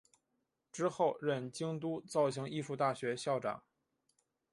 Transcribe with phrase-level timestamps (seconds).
[0.71, 3.61] 之后任京都造形艺术大学校长。